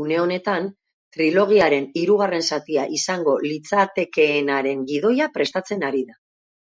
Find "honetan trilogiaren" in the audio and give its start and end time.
0.24-1.86